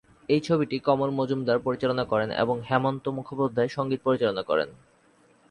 এই 0.29 0.41
ছবিটি 0.41 0.77
কমল 0.79 1.09
মজুমদার 1.11 1.57
পরিচালনা 1.59 2.03
করেন 2.05 2.29
এবং 2.33 2.55
হেমন্ত 2.69 3.05
মুখোপাধ্যায় 3.09 3.69
সংগীত 3.69 3.99
পরিচালনা 4.03 4.43
করেন। 4.43 4.69